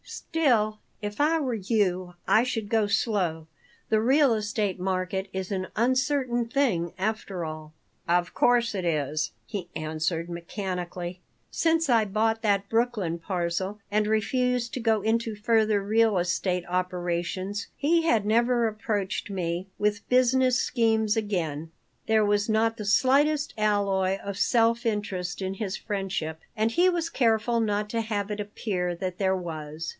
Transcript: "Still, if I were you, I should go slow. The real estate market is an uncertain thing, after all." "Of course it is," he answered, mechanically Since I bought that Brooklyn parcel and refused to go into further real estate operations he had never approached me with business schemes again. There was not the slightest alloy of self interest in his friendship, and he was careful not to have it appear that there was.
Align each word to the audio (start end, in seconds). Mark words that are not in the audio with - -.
"Still, 0.03 0.79
if 1.01 1.21
I 1.21 1.39
were 1.39 1.53
you, 1.53 2.15
I 2.27 2.43
should 2.43 2.69
go 2.69 2.87
slow. 2.87 3.47
The 3.89 4.01
real 4.01 4.33
estate 4.33 4.79
market 4.79 5.29
is 5.31 5.51
an 5.51 5.67
uncertain 5.75 6.47
thing, 6.47 6.93
after 6.97 7.45
all." 7.45 7.73
"Of 8.09 8.33
course 8.33 8.73
it 8.73 8.83
is," 8.83 9.31
he 9.45 9.69
answered, 9.75 10.27
mechanically 10.27 11.21
Since 11.51 11.87
I 11.87 12.05
bought 12.05 12.41
that 12.41 12.67
Brooklyn 12.67 13.19
parcel 13.19 13.79
and 13.91 14.07
refused 14.07 14.73
to 14.73 14.79
go 14.79 15.01
into 15.01 15.35
further 15.35 15.83
real 15.83 16.17
estate 16.17 16.65
operations 16.67 17.67
he 17.77 18.01
had 18.01 18.25
never 18.25 18.67
approached 18.67 19.29
me 19.29 19.67
with 19.77 20.07
business 20.09 20.59
schemes 20.59 21.15
again. 21.15 21.71
There 22.07 22.25
was 22.25 22.49
not 22.49 22.77
the 22.77 22.85
slightest 22.85 23.53
alloy 23.57 24.17
of 24.17 24.37
self 24.37 24.85
interest 24.85 25.41
in 25.41 25.53
his 25.55 25.77
friendship, 25.77 26.39
and 26.57 26.71
he 26.71 26.89
was 26.89 27.09
careful 27.09 27.59
not 27.59 27.87
to 27.91 28.01
have 28.01 28.31
it 28.31 28.39
appear 28.39 28.95
that 28.95 29.19
there 29.19 29.37
was. 29.37 29.89